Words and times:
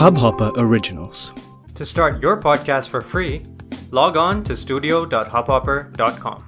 Hubhopper 0.00 0.50
Originals. 0.56 1.32
To 1.74 1.84
start 1.84 2.22
your 2.22 2.36
podcast 2.40 2.88
for 2.88 3.02
free, 3.02 3.42
log 3.90 4.16
on 4.16 4.42
to 4.44 4.56
studio.hubhopper.com. 4.56 6.38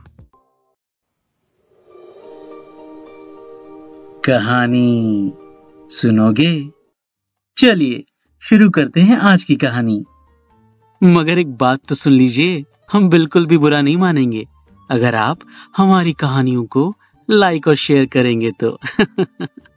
कहानी 4.24 5.32
सुनोगे 5.90 6.70
चलिए 7.56 8.04
शुरू 8.42 8.70
करते 8.70 9.00
हैं 9.00 9.16
आज 9.16 9.44
की 9.44 9.56
कहानी 9.56 10.04
मगर 11.02 11.38
एक 11.38 11.54
बात 11.56 11.80
तो 11.88 11.94
सुन 11.94 12.12
लीजिए 12.12 12.64
हम 12.92 13.08
बिल्कुल 13.08 13.46
भी 13.46 13.58
बुरा 13.58 13.80
नहीं 13.80 13.96
मानेंगे 13.96 14.46
अगर 14.90 15.14
आप 15.14 15.38
हमारी 15.76 16.12
कहानियों 16.12 16.64
को 16.64 16.94
लाइक 17.30 17.68
और 17.68 17.74
शेयर 17.74 18.06
करेंगे 18.06 18.50
तो 18.50 18.78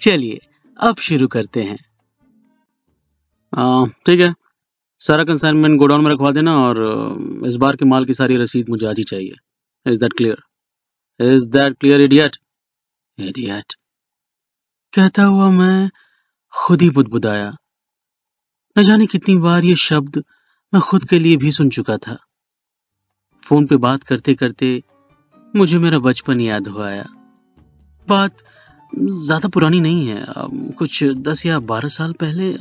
चलिए, 0.00 0.40
अब 0.76 0.96
शुरू 0.98 1.28
करते 1.28 1.62
हैं। 1.62 1.76
ठीक 4.06 4.20
है। 4.20 4.32
सारा 5.00 5.24
कंसाइनमेंट 5.24 5.78
गोडाउन 5.78 6.04
में 6.04 6.10
रखवा 6.10 6.30
देना 6.30 6.56
और 6.58 6.76
इस 7.46 7.56
बार 7.56 7.76
के 7.76 7.84
माल 7.84 8.04
की 8.04 8.14
सारी 8.14 8.36
रसीद 8.36 8.68
मुझे 8.68 8.86
आज 8.86 8.98
ही 8.98 9.04
चाहिए। 9.04 9.34
Is 9.86 10.00
that 10.00 10.12
clear 10.12 10.42
is 11.20 11.48
that 11.48 11.76
clear 11.78 12.00
idiot 12.00 12.36
idiot 13.18 13.74
कहता 14.92 15.24
हुआ 15.24 15.50
मैं 15.50 15.90
खुद 16.52 16.82
ही 16.82 16.90
बुदबुदाया। 16.90 17.56
न 18.76 18.82
जाने 18.82 19.06
कितनी 19.06 19.36
बार 19.36 19.64
ये 19.64 19.76
शब्द 19.76 20.24
मैं 20.72 20.80
खुद 20.82 21.04
के 21.04 21.18
लिए 21.18 21.36
भी 21.36 21.52
सुन 21.52 21.68
चुका 21.70 21.96
था। 21.98 22.16
फ़ोन 23.42 23.66
पे 23.66 23.76
बात 23.76 24.02
करते 24.02 24.34
करते 24.34 24.82
मुझे 25.56 25.78
मेरा 25.78 25.98
बचपन 25.98 26.40
याद 26.40 26.68
हो 26.68 26.82
आया। 26.82 27.06
बात 28.08 28.42
ज़्यादा 28.98 29.48
पुरानी 29.48 29.80
नहीं 29.80 30.08
है। 30.08 30.26
कुछ 30.72 31.04
दस 31.04 31.46
या 31.46 31.58
बारह 31.58 31.88
साल 31.88 32.12
पहले 32.12 32.56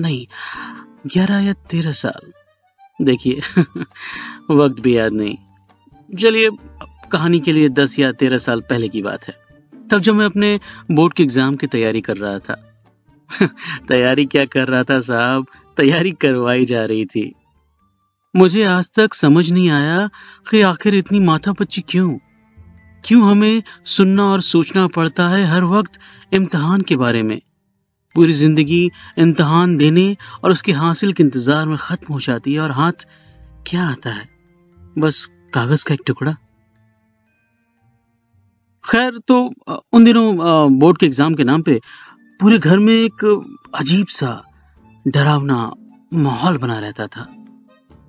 नहीं, 0.00 0.26
ग्यारह 1.06 1.38
या 1.38 1.52
तेरह 1.52 1.92
साल। 1.92 2.32
देखिए, 3.04 3.40
वक्त 4.50 4.80
भी 4.80 4.96
याद 4.96 5.12
नहीं। 5.12 5.36
चलिए, 6.16 6.50
कहानी 7.12 7.40
के 7.40 7.52
लिए 7.52 7.68
दस 7.68 7.98
या 7.98 8.12
तेरह 8.12 8.38
साल 8.38 8.60
पहले 8.60 8.88
की 8.88 9.02
बात 9.02 9.28
है। 9.28 9.34
तब 9.90 9.98
जब 9.98 10.14
मैं 10.14 10.26
अपने 10.26 10.60
बोर्ड 10.90 11.14
के 11.14 11.22
एग्ज़ाम 11.22 11.56
की 11.56 11.66
तैयारी 11.66 12.00
कर 12.00 12.16
रहा 12.16 12.38
था। 12.38 12.74
तैयारी 13.88 14.26
क्या 14.26 14.44
कर 14.44 14.68
रहा 14.68 14.82
था 14.82 15.00
साहब? 15.00 15.46
तैयारी 15.76 16.10
करवाई 16.10 16.64
जा 16.64 16.84
रही 16.84 17.04
थी। 17.04 17.34
मुझे 18.36 18.64
आज 18.64 18.90
तक 18.96 19.14
समझ 19.14 19.52
नहीं 19.52 19.70
आया 19.70 20.10
कि 20.50 20.62
आखिर 20.62 20.94
इतनी 20.94 21.20
माथा 21.20 21.32
माथापच्ची 21.32 21.84
क्यों? 21.88 22.18
क्यों 23.04 23.30
हमें 23.30 23.62
सुनना 23.86 24.24
और 24.24 24.40
सोचना 24.42 24.86
पड़ता 24.88 25.28
है 25.28 25.44
हर 25.46 25.64
वक्त 25.66 25.98
इम्तहान 26.32 26.82
के 26.82 26.96
बारे 26.96 27.22
में? 27.22 27.40
पूरी 28.16 28.32
ज़िंदगी 28.32 28.90
इम्तहान 29.18 29.76
देने 29.76 30.16
और 30.44 30.52
उसके 30.52 30.72
हासिल 30.72 31.12
के 31.12 31.22
इंतज़ार 31.22 31.66
में 31.66 31.76
खत्म 31.78 32.12
हो 32.12 32.20
जाती 32.20 32.54
है 32.54 32.60
और 32.60 32.70
हाथ 32.70 33.06
क्या 33.66 33.86
आता 33.86 34.10
है? 34.10 34.28
बस 34.98 35.24
कागज़ 35.54 35.84
का 35.84 35.94
एक 35.94 36.00
टुकड़ा। 36.06 36.32
खैर 38.84 39.18
तो 39.28 39.38
उन 39.92 40.04
दिनों 40.04 40.78
बोर्ड 40.78 40.98
के 40.98 41.06
एग्ज़ाम 41.06 41.34
के 41.34 41.44
नाम 41.44 41.62
पे 41.62 41.80
पूरे 42.40 42.58
घर 42.58 42.78
में 42.78 42.94
एक 42.94 43.24
अजीब 43.74 44.06
सा 44.10 44.42
डरावना 45.06 45.70
माहौल 46.14 46.58
बना 46.58 46.78
रहता 46.78 47.06
था। 47.06 47.26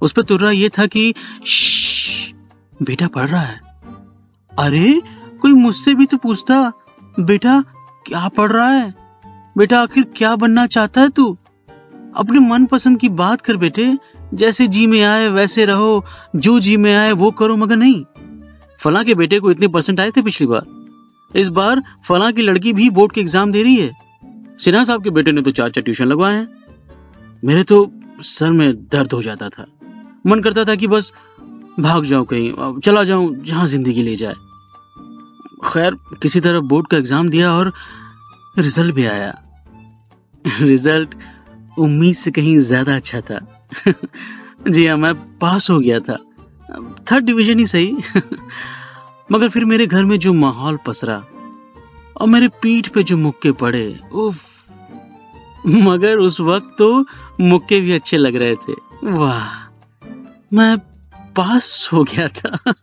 उस 0.02 0.12
पर 0.12 0.24
तुर्रा 0.24 0.52
यह 0.52 0.70
था 0.78 0.86
कि 0.88 1.14
बेटा 2.80 3.08
पढ़ 3.08 3.30
रहा 3.30 3.42
है। 3.42 3.73
अरे, 4.60 5.02
कोई 5.42 5.54
मुझसे 5.54 5.96
भी 5.96 6.06
तो 6.06 6.18
पूछता, 6.18 6.72
बेटा, 7.20 7.64
क्या 8.08 8.28
पढ़ 8.28 8.52
रहा 8.52 8.70
है? 8.70 8.96
बेटा, 9.58 9.82
आखिर 9.82 10.04
क्या 10.04 10.36
बनना 10.36 10.68
चाहता 10.68 11.02
है 11.02 11.10
तू? 11.10 11.38
अपने 12.16 12.40
मन 12.40 12.66
पसंद 12.66 13.00
की 13.00 13.10
बात 13.10 13.42
कर 13.42 13.58
बेटे, 13.58 13.98
जैसे 14.34 14.68
जी 14.68 14.88
में 14.88 15.04
आए, 15.04 15.28
वैसे 15.28 15.66
रहो, 15.66 16.06
जो 16.36 16.60
जी 16.60 16.78
में 16.78 16.96
आए, 16.96 17.12
वो 17.12 17.32
करो, 17.32 17.58
मगर 17.58 17.76
नहीं। 17.76 18.06
फला 18.80 19.04
के 19.04 19.16
बेटे 19.16 19.40
को 19.40 19.52
इतने 19.52 19.68
परसेंट 19.68 20.00
आए 20.00 20.12
थे 20.12 20.22
पिछली 20.22 20.48
बार। 20.48 20.66
इस 21.36 21.48
बार 21.48 21.84
फला 22.08 22.32
की 22.32 22.42
लड़की 22.42 22.74
भी 22.74 22.90
बोर्ड 22.90 23.12
के 23.12 23.22
एग्ज़ाम 23.22 23.52
दे 23.52 23.64
रही 23.64 23.76
है। 23.76 23.92
सिन्हा 24.60 24.84
साहब 24.84 25.04
के 25.04 25.10
बेटे 25.10 25.32
ने 25.32 25.42
तो 25.42 25.52
चार 25.52 25.70
चार 25.70 25.82
ट्यूशन 25.82 26.06
लगवाए 26.06 26.34
हैं। 26.34 26.50
मेरे 27.44 27.64
तो 27.64 27.92
सर 28.20 28.50
में 28.50 28.74
दर्द 28.76 29.14
हो 29.14 29.22
जाता 29.22 29.50
था। 29.50 29.66
मन 30.28 30.40
करता 30.40 30.66
था 30.66 30.76
कि 30.76 30.88
बस 30.88 31.14
भाग 31.80 32.04
जाऊँ 32.06 32.26
कहीं 32.26 32.80
चला 32.80 33.04
जाऊँ 33.04 33.36
जहाँ 33.38 33.68
ज़िंदगी 33.68 34.02
ले 34.04 34.16
जाए। 34.16 34.36
खैर, 35.66 35.96
किसी 36.22 36.40
तरह 36.40 36.60
बोर्ड 36.62 36.88
का 36.88 36.98
एग्ज़ाम 36.98 37.30
दिया 37.30 37.52
और 37.54 37.72
रिज़ल्ट 38.58 38.96
भी 38.96 39.06
आया। 39.06 39.34
रिज़ल्ट 40.46 41.16
उम्मीद 41.80 42.16
से 42.16 42.32
कहीं 42.32 42.58
ज़्यादा 42.60 42.96
अच्छा 42.96 43.22
था। 43.22 43.40
जी 44.68 44.86
हाँ 44.88 44.98
मैं 44.98 45.14
पास 45.40 45.70
हो 45.70 45.80
गया 45.80 46.00
था। 46.00 46.18
थर्ड 47.12 47.26
डिवीज़न 47.26 47.60
ही 47.60 47.66
सही। 47.68 47.96
मगर 49.30 49.50
फिर 49.50 49.66
मेरे 49.66 49.88
घर 49.88 50.06
में 50.06 50.18
जो 50.20 50.34
माहौल 50.36 50.78
पसरा 50.86 51.24
और 52.18 52.28
मेरे 52.28 52.48
पीठ 52.62 52.88
पे 52.94 53.04
जो 53.04 53.18
मुक्के 53.18 53.52
पड़े, 53.54 54.00
उफ। 54.14 54.52
मगर 55.68 56.18
उस 56.18 56.40
वक्त 56.42 56.76
तो 56.78 57.06
मुक्के 57.42 57.80
भी 57.82 57.92
अच्छे 57.92 58.18
लग 58.18 58.36
रहे 58.36 58.56
थे। 58.58 58.74
वाह, 59.12 59.48
मैं 60.54 60.78
पास 61.38 61.90
हो 61.94 62.04
गया 62.04 62.28
था। 62.30 62.74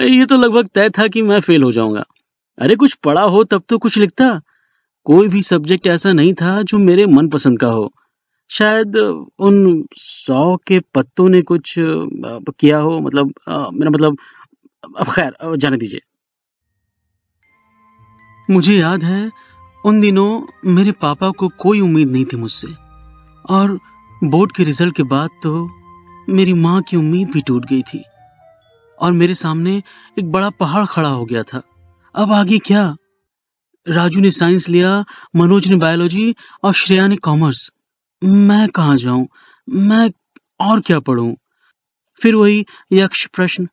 ये 0.00 0.26
तो 0.26 0.36
लगभग 0.36 0.68
तय 0.74 0.90
था 0.90 1.06
कि 1.08 1.22
मैं 1.22 1.40
फेल 1.40 1.62
हो 1.62 1.72
जाऊँगा। 1.72 2.04
अरे, 2.58 2.76
कुछ 2.76 2.94
पढ़ा 2.94 3.22
हो 3.22 3.42
तब 3.44 3.62
तो 3.68 3.78
कुछ 3.78 3.98
लिखता। 3.98 4.40
कोई 5.06 5.28
भी 5.28 5.42
सब्जेक्ट 5.42 5.86
ऐसा 5.86 6.12
नहीं 6.12 6.34
था 6.34 6.60
जो 6.62 6.78
मेरे 6.78 7.06
मनपसंद 7.06 7.58
का 7.58 7.68
हो। 7.68 7.92
शायद 8.50 8.96
उन 9.38 9.84
सौ 9.94 10.56
के 10.66 10.80
पत्तों 10.94 11.28
ने 11.28 11.42
कुछ 11.42 11.74
किया 11.78 12.78
हो 12.78 12.98
मतलब 13.00 13.26
मेरा 13.74 13.90
मतलब 13.90 14.16
अब 14.98 15.12
खैर 15.12 15.56
जाने 15.56 15.76
दीजिए। 15.76 16.00
मुझे 18.50 18.76
याद 18.76 19.04
है, 19.04 19.30
उन 19.86 20.00
दिनों 20.00 20.30
मेरे 20.70 20.92
पापा 20.92 21.30
को 21.30 21.48
कोई 21.48 21.80
उम्मीद 21.80 22.08
नहीं 22.08 22.24
थी 22.24 22.36
मुझसे। 22.36 22.68
और 23.50 23.78
बोर्ड 24.24 24.52
के 24.52 24.64
रिज़ल्ट 24.64 24.96
के 24.96 25.02
बाद 25.02 25.30
तो 25.42 25.52
मेरी 26.28 26.52
माँ 26.52 26.82
की 26.82 26.96
उम्मीद 26.96 27.30
भी 27.30 27.40
टूट 27.40 27.64
गई 27.64 27.82
थी 27.82 28.04
और 28.98 29.12
मेरे 29.12 29.34
सामने 29.34 29.82
एक 30.18 30.32
बड़ा 30.32 30.50
पहाड़ 30.50 30.86
खड़ा 30.86 31.08
हो 31.08 31.24
गया 31.24 31.42
था। 31.42 31.62
अब 32.14 32.32
आगे 32.32 32.58
क्या? 32.58 32.96
राजू 33.88 34.20
ने 34.20 34.30
साइंस 34.30 34.68
लिया, 34.68 35.04
मनोज 35.36 35.68
ने 35.68 35.76
बायोलॉजी 35.76 36.34
और 36.62 36.72
श्रेया 36.72 37.06
ने 37.06 37.16
कॉमर्स। 37.16 37.72
मैं 38.24 38.68
कहाँ 38.68 38.96
जाऊँ? 38.96 39.28
मैं 39.70 40.10
और 40.60 40.80
क्या 40.80 41.00
पढ़ूं? 41.00 41.34
फिर 42.22 42.34
वही 42.34 42.66
यक्ष 42.92 43.26
प्रश्न। 43.26 43.68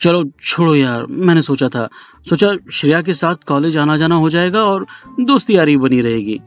चलो 0.00 0.32
छोड़ो 0.42 0.74
यार, 0.74 1.06
मैंने 1.06 1.42
सोचा 1.42 1.68
था। 1.68 1.88
सोचा 2.28 2.56
श्रेया 2.72 3.02
के 3.02 3.14
साथ 3.14 3.36
कॉलेज 3.46 3.76
आना 3.76 3.96
जाना 3.96 4.14
हो 4.14 4.30
जाएगा 4.30 4.64
और 4.64 4.86
दोस्ती 5.20 5.56
यारी 5.56 5.76
बनी 5.76 6.00
रहेगी। 6.00 6.40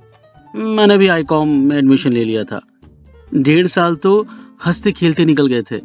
मैंने 0.55 0.97
भी 0.97 1.07
आई 1.07 1.23
कॉम 1.23 1.49
में 1.49 1.77
एडमिशन 1.77 2.13
ले 2.13 2.23
लिया 2.23 2.43
था। 2.43 2.61
डेढ़ 3.33 3.67
साल 3.67 3.95
तो 3.95 4.27
हँसते 4.66 4.91
खेलते 4.91 5.25
निकल 5.25 5.47
गए 5.47 5.62
थे। 5.62 5.81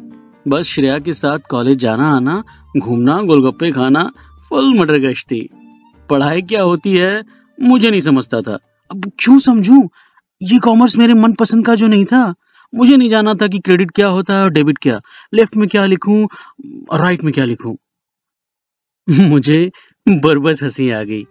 बस 0.47 0.65
श्रेया 0.65 0.99
के 0.99 1.13
साथ 1.13 1.39
कॉलेज 1.49 1.77
जाना, 1.77 2.15
आना, 2.15 2.43
घूमना, 2.77 3.21
गोलगप्पे 3.21 3.71
खाना 3.71 4.11
फुल 4.49 4.79
मटर 4.79 4.99
गश्ती। 4.99 5.49
पढ़ाई 6.09 6.41
क्या 6.41 6.61
होती 6.61 6.95
है, 6.95 7.23
मुझे 7.61 7.91
नहीं 7.91 8.01
समझता 8.01 8.41
था। 8.41 8.59
अब 8.91 9.11
क्यों 9.19 9.39
समझूं? 9.39 9.87
ये 10.41 10.59
कॉमर्स 10.59 10.97
मेरे 10.97 11.13
मनपसंद 11.13 11.65
का 11.65 11.75
जो 11.75 11.87
नहीं 11.87 12.05
था। 12.05 12.35
मुझे 12.75 12.97
नहीं 12.97 13.09
जाना 13.09 13.33
था 13.33 13.47
कि 13.47 13.59
क्रेडिट 13.59 13.91
क्या 13.91 14.07
होता 14.07 14.35
है 14.35 14.41
और 14.41 14.49
डेबिट 14.49 14.77
क्या। 14.77 15.01
लेफ़्ट 15.33 15.55
में 15.55 15.69
क्या 15.69 15.85
लिखूं 15.85 16.27
और 16.91 16.99
राइट 16.99 17.23
में 17.23 17.33
क्या 17.33 17.45
लिखूं? 17.45 17.75
मुझे 19.09 19.71
बरबस 20.07 20.63
हँसी 20.63 20.89
आ 20.89 21.03
गई। 21.03 21.27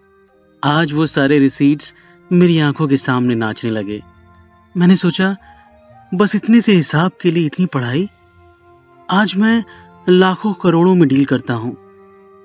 आज 0.63 0.93
वो 0.93 1.05
सारे 1.05 1.39
रिसीट्स 1.39 1.93
मेरी 2.31 2.59
आँखों 2.59 2.87
के 2.87 2.97
सामने 2.97 3.35
नाचने 3.35 3.71
लगे। 3.71 4.03
मैंने 4.77 4.95
सोचा 4.95 5.37
बस 6.13 6.35
इतने 6.35 6.61
से 6.61 6.73
हिसाब 6.73 7.11
के 7.21 7.31
लिए 7.31 7.45
इतनी 7.45 7.65
पढ़ाई। 7.65 8.09
आज 9.11 9.35
मैं 9.35 9.63
लाखों 10.09 10.53
करोड़ों 10.53 10.95
में 10.95 11.07
डील 11.07 11.25
करता 11.25 11.53
हूँ। 11.53 11.77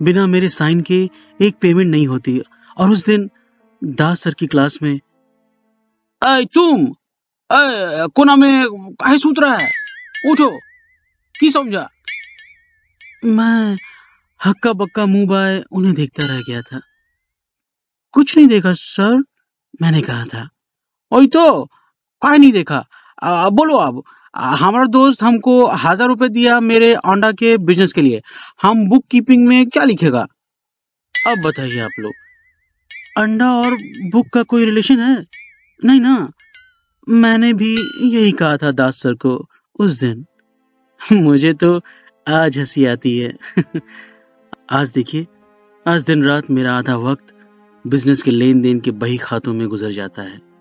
बिना 0.02 0.26
मेरे 0.26 0.49
साइन 0.49 0.81
के 0.81 1.11
एक 1.40 1.56
पेमेंट 1.61 1.90
नहीं 1.90 2.06
होती। 2.06 2.43
और 2.76 2.90
उस 2.90 3.06
दिन 3.06 3.31
दास 3.84 4.20
सर 4.20 4.34
की 4.34 4.46
क्लास 4.46 4.78
में 4.82 5.00
अय 6.22 6.44
तुम 6.44 6.87
अय 7.50 8.06
कोना 8.14 8.37
में, 8.37 8.69
काहे 8.93 9.19
सूत 9.19 9.34
रहा 9.38 9.56
है? 9.56 9.70
उठो, 10.31 10.58
की 11.40 11.50
समझा? 11.50 11.88
मैं 13.25 13.76
हक्का 14.44 14.72
बक्का 14.72 15.06
मुँह 15.06 15.26
बाय 15.26 15.64
उन्हें 15.72 15.94
देखता 15.94 16.26
रह 16.26 16.40
गया 16.40 16.62
था। 16.62 16.81
कुछ 18.12 18.37
नहीं 18.37 18.46
देखा, 18.46 18.72
सर? 18.72 19.22
मैंने 19.82 20.02
कहा 20.02 20.25
था। 20.25 20.49
ओ 21.12 21.26
तो 21.26 21.64
काय 22.22 22.38
नहीं 22.38 22.52
देखा? 22.52 22.87
आ, 23.25 23.49
बोलो 23.49 23.76
अब 23.76 24.03
आ, 24.35 24.55
हमारा 24.55 24.85
दोस्त 24.85 25.23
हमको 25.23 25.67
हज़ार 25.67 26.09
रुपए 26.09 26.29
दिया 26.29 26.61
मेरे 26.61 26.94
अंडा 26.94 27.32
के 27.32 27.59
बिज़नेस 27.59 27.93
के 27.93 28.03
लिए। 28.03 28.21
हम 28.62 28.88
बुक 28.88 29.05
कीपिंग 29.11 29.49
में 29.49 29.67
क्या 29.67 29.85
लिखेगा? 29.85 30.26
अब 31.26 31.43
बताइए 31.47 31.79
आप 31.81 31.91
लोग। 32.00 32.12
अंडा 33.19 33.53
और 33.53 33.76
बुक 34.11 34.29
का 34.29 34.43
कोई 34.43 34.65
रिलेशन 34.65 35.00
है? 35.00 35.26
नहीं 35.85 36.00
ना? 36.00 36.32
मैंने 37.09 37.53
भी 37.53 37.76
यही 38.00 38.32
कहा 38.32 38.56
था 38.56 38.71
दास 38.71 39.03
सर 39.03 39.15
को 39.15 39.49
उस 39.79 40.00
दिन। 40.00 40.26
मुझे 41.12 41.53
तो 41.53 41.81
आज 42.29 42.59
हँसी 42.59 42.87
आती 42.87 43.19
है। 43.19 43.37
आज 44.71 44.91
देखिए 44.91 45.26
आज 45.88 46.05
दिन 46.05 46.25
रात 46.25 46.50
मेरा 46.50 46.79
आधा 46.79 46.97
वक्त 46.97 47.35
बिज़नेस 47.87 48.23
के 48.23 48.31
लेन 48.31 48.62
देन 48.62 48.81
के 48.81 48.91
बही 48.91 49.17
खातों 49.17 49.55
में 49.55 49.69
गुजर 49.69 49.91
जाता 49.91 50.23
है। 50.23 50.53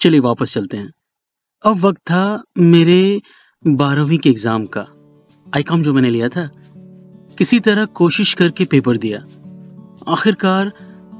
चलिए 0.00 0.20
वापस 0.20 0.54
चलते 0.54 0.76
हैं। 0.76 0.92
अब 1.64 1.76
वक्त 1.78 2.00
था 2.00 2.42
मेरे 2.58 3.20
बारहवीं 3.64 4.18
के 4.18 4.30
एग्ज़ाम 4.30 4.64
का। 4.66 4.86
आईकॉम 5.46 5.82
जो 5.82 5.92
मैंने 5.94 6.10
लिया 6.10 6.28
था 6.28 6.48
किसी 7.38 7.58
तरह 7.60 7.84
कोशिश 7.96 8.32
करके 8.34 8.64
पेपर 8.66 8.96
दिया। 8.96 9.18
आखिरकार 10.08 10.72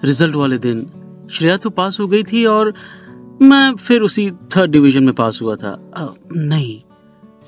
रिज़ल्ट 0.04 0.34
वाले 0.34 0.58
दिन 0.58 0.78
श्रेया 1.32 1.56
तो 1.56 1.70
पास 1.70 1.98
हो 2.00 2.06
गई 2.06 2.22
थी 2.22 2.44
और 2.46 2.72
मैं 3.42 3.74
फिर 3.76 4.02
उसी 4.02 4.30
थर्ड 4.56 4.70
डिवीज़न 4.70 5.04
में 5.04 5.14
पास 5.14 5.40
हुआ 5.42 5.56
था। 5.56 5.70
आ, 5.96 6.08
नहीं 6.28 6.80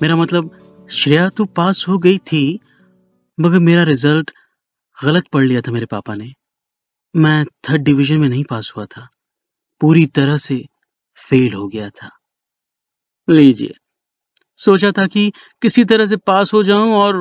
मेरा 0.01 0.15
मतलब 0.15 0.51
श्रेया 0.89 1.27
तो 1.29 1.45
पास 1.47 1.85
हो 1.87 1.97
गई 1.97 2.17
थी 2.27 2.59
मगर 3.37 3.59
मेरा 3.61 3.83
रिज़ल्ट 3.83 4.31
गलत 4.97 5.27
पढ़ 5.33 5.43
लिया 5.43 5.61
था 5.61 5.71
मेरे 5.71 5.85
पापा 5.85 6.15
ने। 6.15 6.31
मैं 7.15 7.45
थर्ड 7.69 7.81
डिवीज़न 7.83 8.17
में 8.17 8.27
नहीं 8.29 8.43
पास 8.43 8.71
हुआ 8.75 8.85
था। 8.87 9.07
पूरी 9.81 10.05
तरह 10.07 10.37
से 10.37 10.63
फेल 11.33 11.53
हो 11.53 11.67
गया 11.67 11.89
था। 11.89 12.09
लीजिए, 13.27 13.73
सोचा 14.57 14.91
था 14.91 15.05
कि 15.07 15.31
किसी 15.61 15.83
तरह 15.85 16.05
से 16.05 16.17
पास 16.17 16.53
हो 16.53 16.61
जाऊँ 16.63 16.93
और 16.93 17.17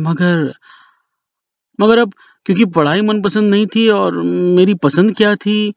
मगर 0.00 0.52
मगर 1.78 1.98
अब 1.98 2.12
क्योंकि 2.46 2.64
पढ़ाई 2.64 3.00
मनपसंद 3.00 3.50
नहीं 3.50 3.66
थी 3.66 3.88
और 3.88 4.16
मेरी 4.56 4.74
पसंद 4.74 5.14
क्या 5.16 5.34
थी, 5.36 5.74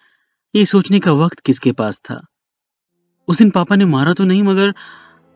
ये 0.53 0.65
सोचने 0.65 0.99
का 0.99 1.11
वक्त 1.13 1.39
किसके 1.39 1.71
पास 1.71 1.99
था? 1.99 2.19
उस 3.27 3.37
दिन 3.37 3.49
पापा 3.49 3.75
ने 3.75 3.85
मारा 3.85 4.13
तो 4.13 4.23
नहीं, 4.23 4.43
मगर 4.43 4.73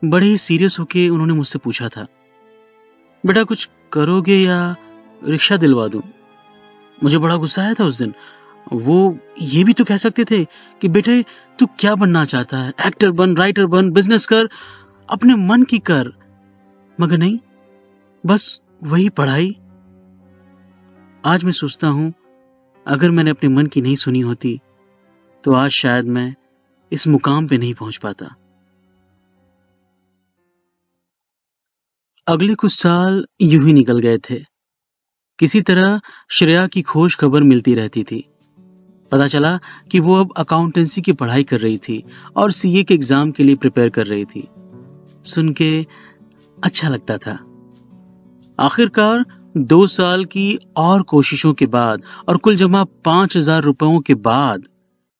बड़े 0.01 0.27
ही 0.27 0.38
सीरियस 0.38 0.80
होके 0.80 1.07
उन्होंने 1.09 1.33
मुझसे 1.33 1.59
पूछा 1.59 1.89
था, 1.89 2.07
बेटा 3.24 3.44
कुछ 3.44 3.69
करोगे 3.94 4.38
या 4.38 4.75
रिक्शा 5.25 5.57
दिलवा 5.57 5.88
दूँ? 5.88 6.01
मुझे 7.03 7.18
बड़ा 7.18 7.35
गुस्सा 7.38 7.62
आया 7.62 7.74
था 7.74 7.85
उस 7.85 7.97
दिन। 8.00 8.13
वो 8.68 9.18
ये 9.42 9.63
भी 9.63 9.74
तो 9.74 9.83
कह 9.86 9.98
सकते 9.98 10.25
थे 10.25 10.44
कि 10.81 10.88
बेटे, 10.88 11.24
तू 11.60 11.65
क्या 11.80 11.95
बनना 11.95 12.25
चाहता 12.25 12.57
है? 12.57 12.74
एक्टर 12.86 13.12
बन 13.12 13.36
राइटर 13.38 13.65
बन 13.65 13.92
बिज़नेस 13.92 14.25
कर, 14.25 14.50
अपने 15.10 15.36
मन 15.38 15.63
की 15.63 15.80
कर। 15.80 16.12
मगर 16.98 17.18
नहीं, 17.18 17.39
बस 18.24 18.60
वही 18.83 19.10
पढ़ाई। 19.10 19.50
आज 21.24 21.44
मैं 21.44 21.51
सोचता 21.51 21.88
हूँ, 21.88 22.13
अगर 22.86 23.12
मैंने 23.12 23.31
अपने 23.31 23.50
मन 23.50 23.68
की 23.68 23.81
नहीं 23.81 23.95
सुनी 23.95 24.19
होती 24.19 24.60
तो 25.44 25.54
आज 25.54 25.69
शायद 25.71 26.06
मैं 26.06 26.33
इस 26.92 27.07
मुकाम 27.07 27.48
पे 27.48 27.57
नहीं 27.57 27.74
पहुँच 27.74 27.98
पाता। 27.98 28.25
अगले 32.27 32.56
कुछ 32.56 32.74
साल 32.74 33.25
यूँ 33.42 33.66
ही 33.66 33.74
निकल 33.74 34.00
गए 34.00 34.18
थे। 34.30 34.39
किसी 35.39 35.62
तरह 35.62 36.00
श्रेया 36.30 36.68
की 36.68 36.81
खोज 36.81 37.16
खबर 37.16 37.44
मिलती 37.44 37.74
रहती 37.75 38.04
थी। 38.04 38.24
पता 39.13 39.27
चला 39.27 39.57
कि 39.92 40.00
वो 40.00 40.15
अब 40.19 40.31
अकाउंटेंसी 40.38 41.01
की 41.01 41.13
पढ़ाई 41.13 41.44
कर 41.44 41.60
रही 41.60 41.77
थी 41.77 42.04
और 42.36 42.51
सीए 42.51 42.83
के 42.83 42.94
एग्ज़ाम 42.94 43.31
के 43.31 43.44
लिए 43.44 43.56
प्रिपेयर 43.56 43.89
कर 43.89 44.07
रही 44.07 44.25
थी। 44.25 44.48
सुन 45.25 45.51
के 45.54 45.86
अच्छा 46.57 46.89
लगता 46.89 47.18
था। 47.18 47.33
आखिरकार 48.60 49.25
दो 49.57 49.86
साल 49.88 50.25
की 50.25 50.57
और 50.77 51.01
कोशिशों 51.04 51.54
के 51.54 51.65
बाद 51.68 52.06
और 52.30 52.38
कुल 52.38 52.56
जमा 52.56 52.83
पाँच 53.06 53.38
हज़ार 53.38 53.62
रुपयों 53.63 54.00
के 54.00 54.15
बाद 54.24 54.68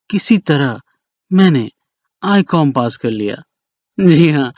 किसी 0.10 0.38
तरह 0.38 0.80
मैंने 1.32 1.70
आई 2.24 2.44
कॉम 2.46 2.72
पास 2.72 2.98
कर 2.98 3.12
लिया। 3.12 3.42
जी 3.98 4.30
हाँ 4.32 4.52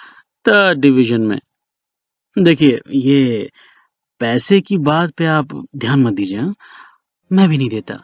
थर्ड 0.46 0.80
डिवीज़न 0.80 1.22
में। 1.22 1.40
देखिए, 2.38 2.80
ये 2.90 3.50
पैसे 4.22 4.62
की 4.62 4.78
बात 4.80 5.12
पे 5.12 5.26
आप 5.28 5.62
ध्यान 5.76 6.04
मत 6.04 6.14
दीजिए 6.14 6.40
हाँ? 6.40 6.54
मैं 7.32 7.50
भी 7.50 7.58
नहीं 7.58 7.70
देता। 7.70 8.04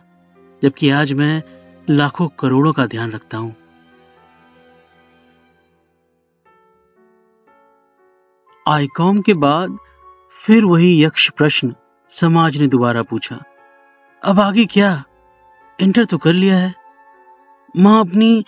जबकि 0.61 0.89
आज 0.89 1.13
मैं 1.13 1.41
लाखों 1.89 2.27
करोड़ों 2.39 2.73
का 2.73 2.85
ध्यान 2.85 3.11
रखता 3.11 3.37
हूँ। 3.37 3.55
आईकॉम 8.65 9.21
के 9.21 9.33
बाद 9.33 9.77
फिर 10.35 10.65
वही 10.65 11.03
यक्ष 11.03 11.29
प्रश्न 11.29 11.73
समाज 12.11 12.57
ने 12.57 12.67
दोबारा 12.67 13.03
पूछा। 13.03 13.43
अब 14.21 14.39
आगे 14.39 14.65
क्या? 14.65 15.03
इंटर 15.79 16.05
तो 16.05 16.17
कर 16.17 16.33
लिया 16.33 16.57
है। 16.57 16.73
माँ 17.75 17.99
अपनी 17.99 18.45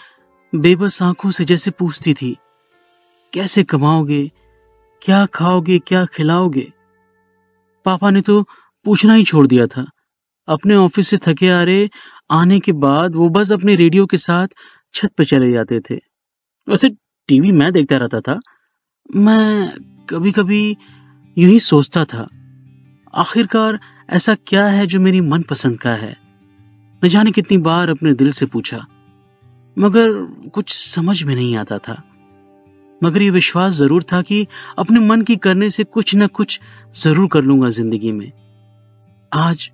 बेबस 0.54 1.02
आँखों 1.02 1.32
से 1.32 1.46
जैसे 1.46 1.72
पूछती 1.72 2.14
थी, 2.14 2.38
कैसे 3.34 3.64
कमाओगे? 3.64 4.32
क्या 5.02 5.26
खाओगे? 5.26 5.80
क्या 5.80 6.06
खिलाओगे? 6.06 6.72
पापा 7.86 8.10
ने 8.10 8.22
तो 8.22 8.42
पूछना 8.86 9.14
ही 9.14 9.24
छोड़ 9.24 9.46
दिया 9.48 9.68
था। 9.68 9.86
अपने 10.48 10.76
ऑफ़िस 10.76 11.08
से 11.08 11.18
थके 11.18 11.50
आ 11.50 11.62
रहे 11.64 11.88
आने 12.32 12.60
के 12.60 12.72
बाद 12.80 13.16
वो 13.16 13.30
बस 13.30 13.52
अपने 13.52 13.76
रेडियो 13.76 14.06
के 14.06 14.18
साथ 14.20 14.48
छत 14.94 15.12
पर 15.18 15.26
चले 15.26 15.52
जाते 15.52 15.80
थे। 15.82 15.96
वैसे 16.68 16.90
टीवी 17.30 17.52
मैं 17.54 17.72
देखता 17.74 17.98
रहता 17.98 18.22
था। 18.22 18.40
मैं 19.10 19.74
कभी 20.10 20.32
कभी 20.32 20.62
यूँ 21.38 21.50
ही 21.50 21.60
सोचता 21.62 22.04
था, 22.06 22.28
आखिरकार 23.14 23.80
ऐसा 24.12 24.36
क्या 24.38 24.66
है 24.68 24.86
जो 24.88 25.00
मेरी 25.00 25.22
मनपसंद 25.24 25.80
का 25.80 25.94
है? 25.96 26.16
न 27.02 27.08
जाने 27.10 27.32
कितनी 27.32 27.58
बार 27.60 27.90
अपने 27.90 28.14
दिल 28.14 28.32
से 28.32 28.46
पूछा, 28.46 28.86
मगर 29.78 30.12
कुछ 30.54 30.76
समझ 30.76 31.22
में 31.24 31.34
नहीं 31.36 31.56
आता 31.58 31.78
था। 31.80 32.02
मगर 33.02 33.22
ये 33.22 33.30
विश्वास 33.32 33.74
ज़रूर 33.74 34.04
था 34.12 34.22
कि 34.22 34.46
अपने 34.78 35.00
मन 35.02 35.22
की 35.22 35.36
करने 35.38 35.70
से 35.70 35.84
कुछ 35.86 36.16
न 36.16 36.28
कुछ 36.30 36.60
ज़रूर 36.96 37.28
कर 37.30 37.42
लूँगा 37.44 37.70
ज़िंदगी 37.70 38.12
में। 38.12 38.32
आज 39.32 39.70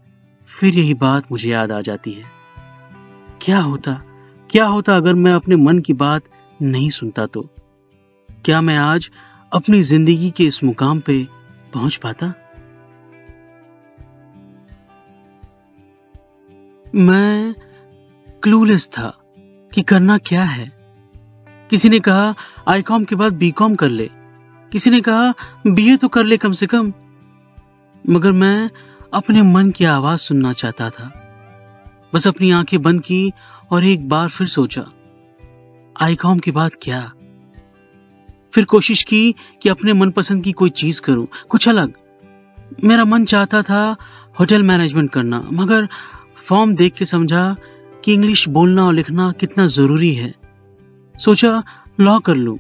फिर 0.50 0.76
यही 0.76 0.94
बात 0.94 1.32
मुझे 1.32 1.50
याद 1.52 1.72
आ 1.72 1.82
जाती 1.82 2.12
है। 2.12 2.24
क्या 3.42 3.60
होता 3.60 3.94
क्या 4.50 4.66
होता 4.66 4.96
अगर 4.98 5.14
मैं 5.14 5.34
अपने 5.34 5.56
मन 5.56 5.80
की 5.80 5.94
बात 5.94 6.24
नहीं 6.62 6.90
सुनता 6.90 7.26
तो? 7.26 7.50
क्या 8.46 8.62
मैं 8.62 8.78
आज 8.78 9.12
अपनी 9.54 9.82
ज़िंदगी 9.82 10.30
के 10.32 10.44
इस 10.44 10.64
मुकाम 10.64 11.00
पे 11.00 11.28
पहुँच 11.74 11.96
पाता? 11.96 12.34
मैं 16.96 17.56
क्लूलेस 18.44 18.88
था 18.88 19.18
कि 19.74 19.82
करना 19.82 20.18
क्या 20.18 20.44
है। 20.44 20.72
किसी 21.70 21.90
ने 21.90 22.00
कहा 22.00 22.36
आईकॉम 22.68 23.04
के 23.04 23.16
बाद 23.16 23.34
बीकॉम 23.34 23.76
कर 23.76 23.90
ले। 23.90 24.10
किसी 24.72 24.90
ने 24.90 25.02
कहा, 25.02 25.34
बीए 25.68 25.98
तो 25.98 26.08
कर 26.08 26.24
ले 26.24 26.38
कम 26.38 26.52
से 26.52 26.68
कम। 26.68 26.94
मगर 28.10 28.32
मैं 28.32 28.70
अपने 29.14 29.42
मन 29.42 29.72
की 29.72 29.86
आवाज़ 29.86 30.20
सुनना 30.20 30.54
चाहता 30.54 30.90
था। 30.90 31.06
बस 32.14 32.28
अपनी 32.28 32.52
आँखें 32.52 32.82
बंद 32.82 33.02
की 33.02 33.32
और 33.72 33.84
एक 33.84 34.10
बार 34.10 34.30
फिर 34.30 34.48
सोचा 34.48 34.86
आईकॉम 36.02 36.40
के 36.40 36.52
बाद 36.52 36.72
क्या? 36.82 37.12
फिर 38.54 38.66
कोशिश 38.66 39.04
की 39.04 39.36
कि 39.62 39.70
अपने 39.70 39.94
मनपसंद 39.94 40.44
की 40.44 40.52
कोई 40.52 40.70
चीज़ 40.70 41.02
करूँ, 41.02 41.28
कुछ 41.50 41.70
अलग। 41.70 41.94
मेरा 42.84 43.06
मन 43.06 43.26
चाहता 43.26 43.62
था 43.62 43.96
होटल 44.40 44.64
मैनेजमेंट 44.64 45.12
करना, 45.12 45.48
मगर 45.54 45.90
फॉर्म 46.36 46.76
देख 46.76 46.94
के 46.94 47.06
समझा 47.06 47.56
कि 48.04 48.14
इंग्लिश 48.14 48.48
बोलना 48.48 48.86
और 48.86 48.94
लिखना 48.94 49.32
कितना 49.32 49.68
ज़रूरी 49.68 50.14
है। 50.14 50.36
सोचा, 51.20 51.64
लॉ 52.00 52.20
कर 52.20 52.36
लूँ। 52.36 52.60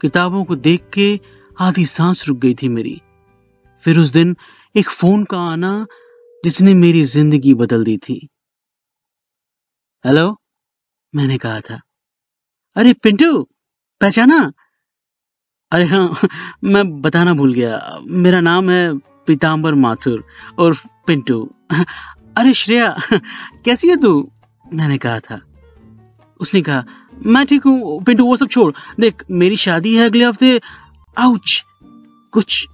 किताबों 0.00 0.44
को 0.44 0.56
देख 0.56 0.90
के 0.94 1.20
आधी 1.60 1.84
सांस 1.84 2.28
रुक 2.28 2.38
गई 2.38 2.54
थी 2.54 2.68
मेरी। 2.68 3.02
फिर 3.82 3.98
उस 3.98 4.12
दिन 4.12 4.36
एक 4.76 4.90
फ़ोन 4.90 5.24
का 5.24 5.38
आना 5.38 5.86
जिसने 6.44 6.74
मेरी 6.74 7.04
ज़िंदगी 7.04 7.54
बदल 7.54 7.84
दी 7.84 7.96
थी। 7.98 8.28
हेलो 10.06 10.36
मैंने 11.14 11.38
कहा 11.38 11.60
था। 11.60 11.80
अरे, 12.76 12.92
पिंटू, 12.92 13.42
पहचाना? 14.00 14.52
अरे 15.72 15.84
हाँ 15.84 16.16
मैं 16.64 17.00
बताना 17.00 17.34
भूल 17.34 17.54
गया। 17.54 17.98
मेरा 18.02 18.40
नाम 18.40 18.70
है 18.70 18.98
पीताम्बर 18.98 19.74
माथुर 19.74 20.24
और 20.58 20.76
पिंटू। 21.06 21.50
अरे, 22.36 22.54
श्रेया, 22.54 22.96
कैसी 23.64 23.88
है 23.88 23.96
तू? 23.96 24.30
मैंने 24.72 24.98
कहा 24.98 25.20
था। 25.20 25.40
उसने 26.40 26.62
कहा, 26.62 26.84
मैं 27.26 27.46
ठीक 27.46 27.64
हूँ, 27.64 28.04
पिंटू, 28.04 28.24
वो 28.24 28.36
सब 28.36 28.48
छोड़। 28.48 28.72
देख, 29.00 29.24
मेरी 29.30 29.56
शादी 29.56 29.96
है 29.96 30.04
अगले 30.04 30.24
हफ़्ते। 30.24 30.60
आउच, 31.18 31.64
कुछ 32.32 32.68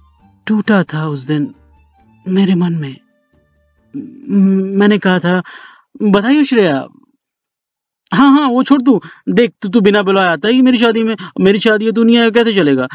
टूटा 0.47 0.83
था 0.83 1.07
उस 1.07 1.19
दिन। 1.19 1.55
मेरे 2.27 2.55
मन 2.55 2.73
में। 2.73 2.95
मैंने 4.77 4.97
कहा 4.97 5.19
था, 5.19 5.43
बताइए 6.01 6.43
श्रेया। 6.43 6.87
हाँ 8.13 8.31
हाँ 8.31 8.47
वो 8.49 8.63
छोड़ 8.63 8.81
तू। 8.81 9.01
देख, 9.29 9.51
तू 9.61 9.69
तू 9.69 9.81
बिना 9.81 10.01
बुलाए 10.03 10.27
आता 10.27 10.47
है 10.47 10.61
मेरी 10.61 10.77
शादी 10.77 11.03
में। 11.03 11.15
मेरी 11.39 11.59
शादी 11.59 11.85
है 11.85 11.91
तू 11.91 12.03
नहीं 12.03 12.17
आया 12.17 12.29
कैसे 12.29 12.53
चलेगा? 12.53 12.87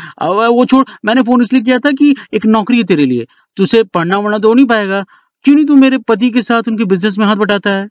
वो 0.48 0.64
छोड़, 0.64 0.84
मैंने 1.04 1.22
फ़ोन 1.22 1.42
इसलिए 1.42 1.62
किया 1.62 1.78
था 1.78 1.90
कि 1.92 2.14
एक 2.34 2.46
नौकरी 2.46 2.78
है 2.78 2.84
तेरे 2.84 3.06
लिए। 3.06 3.26
तुझे 3.56 3.82
पढ़ना 3.84 4.16
वढ़ना 4.16 4.38
तो 4.38 4.54
नहीं 4.54 4.66
पाएगा। 4.66 5.04
क्यों 5.44 5.56
नहीं 5.56 5.66
तू 5.66 5.76
मेरे 5.76 5.98
पति 5.98 6.30
के 6.30 6.42
साथ 6.42 6.68
उनके 6.68 6.84
बिज़नेस 6.84 7.18
में 7.18 7.26
हाथ 7.26 7.36
बटाता 7.36 7.70
है? 7.70 7.88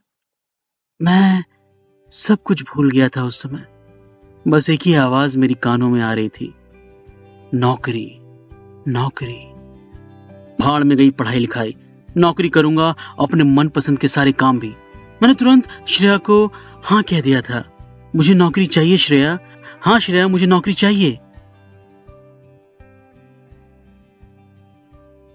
मैं 1.02 1.44
सब 2.10 2.42
कुछ 2.42 2.62
भूल 2.62 2.90
गया 2.90 3.08
था 3.08 3.24
उस 3.24 3.42
समय। 3.42 3.66
बस 4.48 4.70
एक 4.70 4.80
ही 4.82 4.94
आवाज़ 4.94 5.38
मेरी 5.38 5.54
कानों 5.54 5.90
में 5.90 6.00
आ 6.00 6.12
रही 6.12 6.28
थी। 6.28 6.54
नौकरी 7.54 8.16
नौकरी। 8.88 9.49
भाड़ 10.60 10.84
में 10.84 10.98
गई 10.98 11.10
पढ़ाई 11.10 11.38
लिखाई। 11.38 11.76
नौकरी 12.16 12.48
करूँगा, 12.48 12.94
अपने 13.20 13.44
मनपसंद 13.44 13.98
के 13.98 14.08
सारे 14.08 14.32
काम 14.32 14.58
भी। 14.58 14.68
मैंने 15.22 15.34
तुरंत 15.34 15.68
श्रेया 15.88 16.16
को 16.16 16.52
हाँ 16.84 17.02
कह 17.02 17.20
दिया 17.20 17.40
था। 17.40 17.76
मुझे 18.16 18.34
नौकरी 18.34 18.66
चाहिए, 18.66 18.96
श्रेया। 18.96 19.38
हाँ 19.82 20.00
श्रेया, 20.00 20.28
मुझे 20.28 20.46
नौकरी 20.46 20.72
चाहिए। 20.72 21.18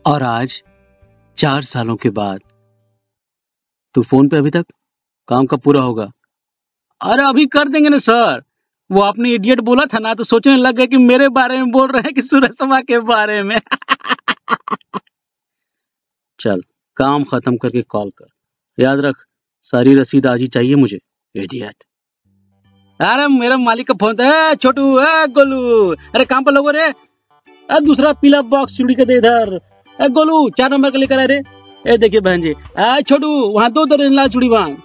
और 0.06 0.24
आज, 0.24 0.64
चार 1.38 1.62
सालों 1.62 1.96
के 1.96 2.10
बाद, 2.10 2.40
तू 3.94 4.04
फ़ोन 4.04 4.30
पे 4.30 4.38
अभी 4.38 4.50
तक? 4.50 4.66
काम 5.28 5.46
कब 5.46 5.60
पूरा 5.60 5.82
होगा? 5.82 6.12
अरे, 7.02 7.26
अभी 7.26 7.46
कर 7.46 7.68
देंगे 7.68 7.90
ना, 7.90 7.98
सर। 7.98 8.44
वो 8.92 9.02
आपने 9.02 9.32
इडियट 9.32 9.60
बोला 9.60 9.86
था 9.86 10.00
ना 10.00 10.14
तो 10.14 10.24
सोचने 10.24 10.58
लग 10.58 10.76
गए 10.76 10.88
कि 10.88 10.98
मेरे 10.98 11.30
बारे 11.30 11.58
में 11.58 11.72
बोल 11.72 11.92
रहे 11.92 12.02
हैं 12.02 12.14
कि 12.14 12.22
सूरज 12.22 12.52
सभा 12.52 12.82
के 12.82 13.00
बारे 13.00 13.44
में। 13.44 13.62
चल, 16.40 16.62
काम 16.98 17.24
खत्म 17.24 17.58
करके 17.58 17.82
कॉल 17.82 18.10
कर। 18.18 18.84
याद 18.84 19.00
रख, 19.00 19.16
सारी 19.66 19.96
रसीद 19.96 20.28
आज 20.28 20.42
ही 20.42 20.48
चाहिए 20.48 20.76
मुझे 20.76 21.00
इडियट 21.36 21.84
अरे 23.00 23.28
मेरे 23.30 23.56
मालिक 23.58 23.88
का 23.88 23.94
फ़ोन 23.94 24.16
था 24.16 24.54
छोटू 24.56 24.84
गोलू। 25.34 25.90
अरे 26.16 26.26
काम 26.26 26.44
पर 26.44 26.52
लोगो 26.52 26.72
रे? 26.72 26.84
अरे 26.84 27.80
दूसरा 27.86 28.12
पीला 28.14 28.42
बॉक्स 28.44 28.78
चूड़ी 28.78 28.96
का 28.96 29.04
दे 29.04 29.18
इधर। 29.18 29.60
गोलू, 30.00 30.50
चार 30.50 30.72
नंबर 30.72 30.92
का 30.92 30.98
लेकर 30.98 31.20
आ 31.20 31.24
रे। 31.26 31.42
ए, 31.86 31.98
देखिए 31.98 32.20
बहन 32.20 32.42
जी 32.42 32.54
छोटू, 33.04 33.28
वहाँ 33.28 33.72
दो 33.72 33.86
दर्जन 33.86 34.14
लाल 34.14 34.30
चूड़ी 34.30 34.50
बाँध 34.50 34.78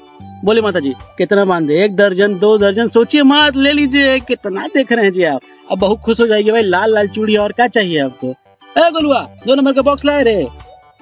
बोले 0.44 0.60
माता 0.60 0.80
जी 0.80 0.92
कितना 1.18 1.44
बांधे 1.44 1.82
एक 1.84 1.94
दर्जन, 1.96 2.38
दो 2.38 2.56
दर्जन, 2.58 2.88
सोचिए 2.88 3.22
मात, 3.22 3.56
ले 3.56 3.72
लीजिए। 3.72 4.18
कितना 4.20 4.66
देख 4.66 4.92
रहे 4.92 5.04
हैं 5.04 5.12
जी 5.12 5.22
आप। 5.24 5.40
अब 5.70 5.78
बहुत 5.78 5.98
खुश 6.00 6.20
हो 6.20 6.26
जाएगी 6.26 6.50
भाई, 6.50 6.62
लाल 6.62 6.94
लाल 6.94 7.08
चूड़ी 7.08 7.36
और 7.36 7.52
क्या 7.52 7.66
चाहिए 7.68 7.98
आपको? 8.00 8.34
ए, 8.78 8.90
गोलुआ, 8.90 9.20
दो 9.46 9.54
नंबर 9.54 9.72
का 9.72 9.82
बॉक्स 9.82 10.04
लाए 10.04 10.22
रे। 10.22 10.46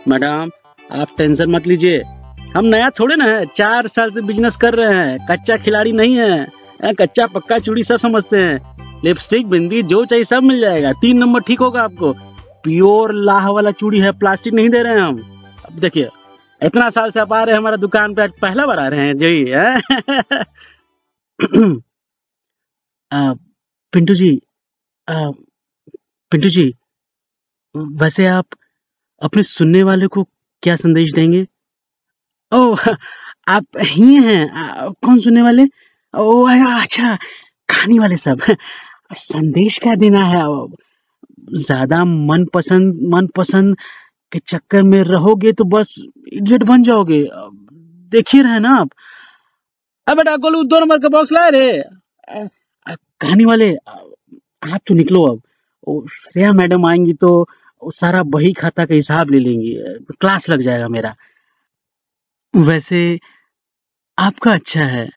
मैडम 0.09 0.51
आप 0.93 1.09
टेंशन 1.19 1.51
मत 1.51 1.67
लीजिए। 1.67 2.03
हम 2.55 2.65
नया 2.65 2.91
थोड़े 2.99 3.17
ना 3.17 3.25
है 3.25 3.45
चार 3.47 3.87
साल 3.87 4.11
से 4.11 4.21
बिज़नेस 4.23 4.57
कर 4.57 4.75
रहे 4.75 4.95
हैं 4.95 5.27
कच्चा 5.31 5.57
खिलाड़ी 5.57 5.93
नहीं 5.93 6.15
है। 6.17 6.93
कच्चा 7.01 7.27
पक्का 7.27 7.59
चूड़ी 7.59 7.85
सब 7.85 7.99
समझते 7.99 8.43
हैं। 8.45 9.01
लिपस्टिक 9.05 9.47
बिंदी 9.47 9.83
जो 9.83 10.05
चाहिए 10.05 10.25
सब 10.25 10.43
मिल 10.43 10.61
जाएगा। 10.61 10.93
तीन 11.03 11.19
नंबर 11.19 11.41
ठीक 11.41 11.61
होगा 11.61 11.83
आपको। 11.83 12.13
प्योर 12.65 13.13
लाह 13.15 13.49
वाला 13.51 13.71
चूड़ी 13.71 13.99
है 14.01 14.13
प्लास्टिक 14.19 14.55
नहीं 14.55 14.69
दे 14.71 14.83
रहे 14.83 14.93
हैं 14.93 15.01
हम। 15.01 15.19
अब 15.67 15.79
देखिए 15.81 16.09
इतना 16.61 16.89
साल 16.91 17.11
से 17.11 17.21
आप 17.21 17.33
आ 17.33 17.43
रहे 17.43 17.55
हैं 17.55 17.61
हमारा 17.61 17.77
दुकान 17.77 18.15
पे 18.15 18.27
पहला 18.43 18.67
बार 18.67 18.79
आ 18.79 18.87
रहे 18.89 19.01
हैं 19.01 19.17
जी 19.17 19.45
पिंटू 23.93 24.15
जी 24.15 24.31
आ, 25.09 25.31
पिंटू 26.33 26.49
जी 26.49 26.65
वैसे 27.75 28.27
आप 28.27 28.47
अपने 29.23 29.43
सुनने 29.43 29.83
वाले 29.83 30.07
को 30.07 30.23
क्या 30.63 30.77
संदेश 30.77 31.13
देंगे? 31.15 31.47
ओ 32.53 32.75
आप 33.49 33.65
ही 33.81 34.15
हैं। 34.25 34.93
कौन 35.05 35.21
सुनने 35.21 35.43
वाले? 35.43 35.67
ओ 36.15 36.45
अच्छा 36.47 37.15
कहानी 37.69 37.99
वाले 37.99 38.17
सब। 38.17 38.41
संदेश 39.13 39.79
क्या 39.79 39.95
देना 39.97 40.25
है? 40.25 40.45
ज़्यादा 41.57 42.05
मनपसंद 42.05 43.01
मनपसंद 43.13 43.77
के 44.33 44.39
चक्कर 44.41 44.83
में 44.83 45.03
रहोगे 45.05 45.53
तो 45.53 45.65
बस 45.67 45.95
इडियट 46.33 46.63
बन 46.63 46.83
जाओगे। 46.83 47.23
देखिए 48.13 48.43
रहे 48.43 48.59
ना 48.59 48.71
आप। 48.77 48.91
अब 50.07 50.17
बेटा, 50.17 50.37
गोलू, 50.37 50.63
दो 50.65 50.81
नंबर 50.81 50.99
का 50.99 51.09
बॉक्स 51.09 51.33
लाए 51.33 51.51
रे। 51.51 51.83
कहानी 52.87 53.45
वाले, 53.45 53.75
आप 53.75 54.81
तो 54.87 54.95
निकलो 54.95 55.25
अब। 55.27 56.07
श्रेया 56.11 56.53
मैडम 56.53 56.87
आएँगी 56.87 57.13
तो 57.15 57.31
सारा 57.85 58.23
बही 58.23 58.53
खाता 58.53 58.85
का 58.85 58.95
हिसाब 58.95 59.31
ले 59.31 59.39
लेंगी। 59.39 59.77
क्लास 60.21 60.49
लग 60.49 60.63
जाएगा 60.63 60.89
मेरा। 60.89 61.17
वैसे 62.57 63.21
आपका 64.19 64.53
अच्छा 64.53 64.85
है। 64.85 65.11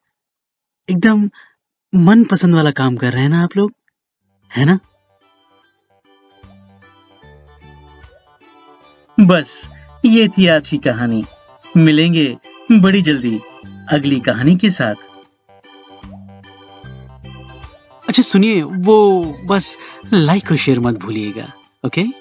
एकदम 0.89 1.30
मन 1.96 2.24
पसंद 2.24 2.56
वाला 2.56 2.72
काम 2.72 2.96
कर 2.96 3.13
रहे 3.13 3.24
हैं 3.24 3.30
ना 3.30 3.44
आप 3.44 3.58
लोग? 3.58 3.72
है 4.58 4.65
ना? 4.65 4.80
बस, 9.20 9.70
ये 10.06 10.27
थी 10.27 10.48
आज 10.48 10.68
की 10.68 10.77
कहानी। 10.77 11.25
मिलेंगे 11.77 12.38
बड़ी 12.72 13.01
जल्दी 13.01 13.39
अगली 13.89 14.20
कहानी 14.20 14.56
के 14.58 14.72
साथ। 14.72 14.96
अच्छा 18.08 18.24
सुनिए, 18.24 18.62
वो 18.62 19.24
बस 19.46 19.77
लाइक 20.13 20.51
और 20.51 20.58
शेयर 20.58 20.80
मत 20.80 20.96
भूलिएगा 20.96 21.53
ओके 21.86 22.21